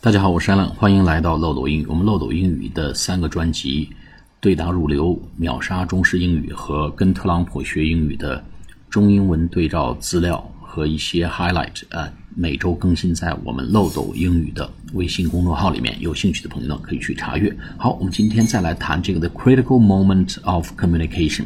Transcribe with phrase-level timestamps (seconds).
[0.00, 1.86] 大家好，我是 Allen，欢迎来到漏斗英语。
[1.88, 3.90] 我们漏斗英语的三个专辑：
[4.38, 8.40] 对答如流、秒杀中式英语和跟特朗普学英语的
[8.88, 15.96] 中英文对照资料和一些 highlight，呃，每周更新在我们漏斗英语的微信公众号里面。
[16.00, 17.52] 有兴趣的朋友呢，可以去查阅。
[17.76, 21.42] 好，我们今天再来谈这个 the critical moment of communication，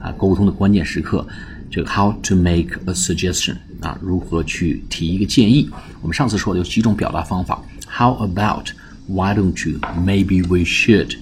[0.00, 1.26] 啊，沟通的关键时刻。
[1.70, 5.68] 这个 how to make a suggestion 啊，如何去提一个建议？
[6.00, 7.62] 我们上次说的有几种表达方法。
[7.99, 8.71] How about?
[9.07, 9.79] Why don't you?
[10.03, 11.15] Maybe we should.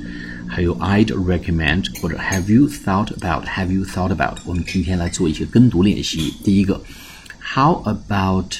[0.48, 3.46] 还有 I'd recommend 或者 Have you thought about?
[3.46, 4.38] Have you thought about?
[4.46, 6.34] 我们今天来做一些跟读练习。
[6.44, 6.82] 第一个，
[7.42, 8.58] How about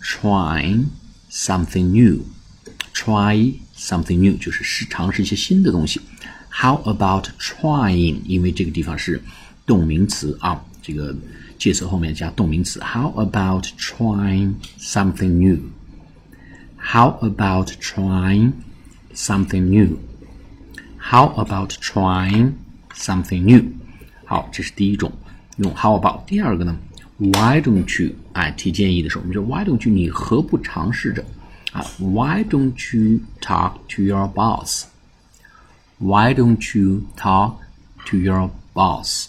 [0.00, 0.86] trying
[1.30, 2.24] something new?
[2.94, 6.00] Try something new 就是试尝试一些新的东西。
[6.50, 8.20] How about trying？
[8.24, 9.20] 因为这个地方是
[9.66, 11.14] 动名词啊，这个
[11.58, 12.80] 介词后面加动名词。
[12.80, 15.58] How about trying something new?
[16.90, 18.52] How about trying
[19.14, 19.98] something new?
[20.98, 22.54] How about trying
[22.94, 23.72] something new?
[24.24, 25.12] 好，这是第一种
[25.56, 26.26] 用 How about。
[26.26, 26.78] 第二个呢，
[27.18, 28.14] Why don't you？
[28.32, 29.94] 哎，提建议的时候，我们说 Why don't you？
[29.94, 31.24] 你何不尝试着
[31.72, 31.82] 啊？
[31.98, 34.84] Why don't you talk to your boss?
[35.98, 37.58] Why don't you talk
[38.06, 39.28] to your boss?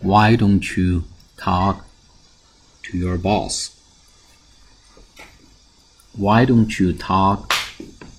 [0.00, 1.02] Why don't you
[1.36, 1.78] talk
[2.84, 3.70] to your boss?
[6.12, 7.50] Why don't you talk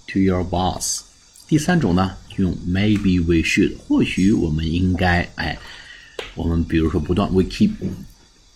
[0.08, 1.02] to your boss？
[1.48, 5.58] 第三种呢，用 maybe we should，或许我们应该，哎，
[6.36, 7.72] 我们比如说不断，we keep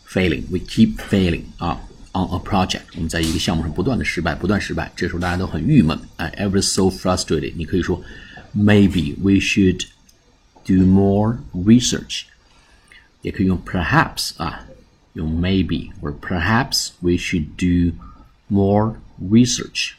[0.07, 1.81] failing，we keep failing 啊，
[2.13, 8.01] on a project，我们在一个项目上不断的失败，不断失败，这时候大家都很郁闷，哎，ever so frustrated，你可以说
[8.55, 9.87] maybe we should
[10.63, 12.23] do more research，
[13.23, 14.65] 也可以用 perhaps 啊，
[15.13, 17.95] 用 maybe 或者 perhaps we should do
[18.47, 19.95] more research.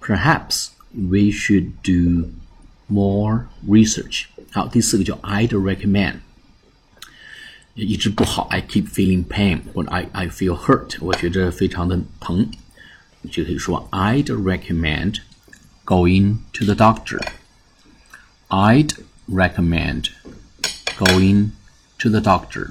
[0.00, 2.30] Perhaps we should do
[2.88, 4.26] more research.
[4.52, 6.20] 好，第四个叫 I'd recommend，
[7.74, 12.50] 一直不好，I keep feeling pain 或者 I I feel hurt，我觉着非常的疼，
[13.22, 15.18] 你就可以说 I'd recommend
[15.84, 17.20] going to the doctor.
[18.48, 18.94] I'd
[19.28, 20.10] recommend
[20.96, 21.50] going
[21.98, 22.70] to the doctor.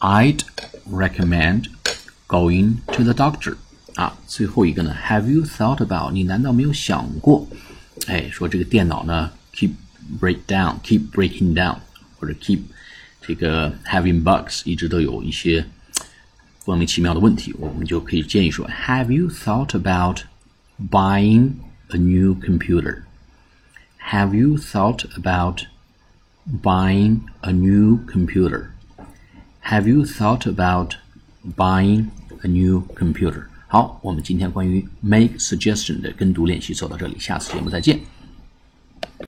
[0.00, 0.42] I'd
[0.88, 1.68] recommend
[2.26, 3.56] going to the doctor.
[3.94, 4.94] 啊，最后一个呢？
[5.06, 6.12] Have you thought about？
[6.12, 7.48] 你难道没有想过？
[8.06, 9.72] 哎，说这个电脑呢，keep
[10.20, 11.78] break down，keep breaking down，
[12.18, 12.60] 或者 keep
[13.20, 15.66] 这个 having bugs，一直都有一些
[16.64, 17.52] 莫名其妙的问题。
[17.58, 20.20] 我们就可以建议说，Have you thought about
[20.90, 21.54] buying
[21.88, 25.62] a new computer？Have you thought about
[26.62, 30.94] buying a new computer？Have you thought about
[31.55, 32.05] buying
[32.41, 33.43] a new computer？
[33.67, 37.99] 好，我们今天关于 make suggestion 的跟读练习做到这里，下次节目再见。